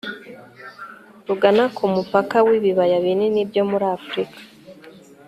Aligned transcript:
rugana 1.27 1.65
ku 1.75 1.83
mupaka 1.93 2.37
w'ibibaya 2.47 2.97
binini 3.05 3.41
byo 3.49 3.63
muri 3.69 3.85
afurika 3.97 4.39